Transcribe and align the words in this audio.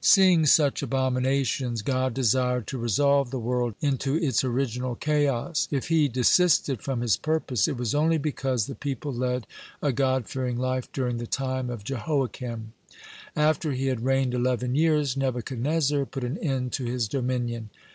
(126) 0.00 0.10
Seeing 0.14 0.46
such 0.46 0.82
abominations, 0.82 1.82
God 1.82 2.14
desired 2.14 2.66
to 2.68 2.78
resolve 2.78 3.30
the 3.30 3.38
world 3.38 3.74
into 3.82 4.14
its 4.16 4.42
original 4.42 4.94
chaos. 4.94 5.68
If 5.70 5.88
He 5.88 6.08
desisted 6.08 6.80
from 6.80 7.02
His 7.02 7.18
purpose, 7.18 7.68
it 7.68 7.76
was 7.76 7.94
only 7.94 8.16
because 8.16 8.64
the 8.64 8.74
people 8.74 9.12
led 9.12 9.46
a 9.82 9.92
God 9.92 10.26
fearing 10.26 10.56
life 10.56 10.90
during 10.90 11.18
the 11.18 11.26
time 11.26 11.68
of 11.68 11.84
Jehoiakim. 11.84 12.72
(127) 13.34 13.48
After 13.50 13.72
he 13.72 13.88
had 13.88 14.02
reigned 14.06 14.32
eleven 14.32 14.74
years, 14.74 15.18
Nebuchadnezzar 15.18 16.06
put 16.06 16.24
an 16.24 16.38
end 16.38 16.72
to 16.72 16.86
his 16.86 17.06
dominion. 17.06 17.68